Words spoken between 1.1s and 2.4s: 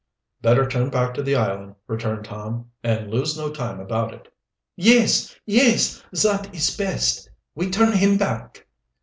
to the island," returned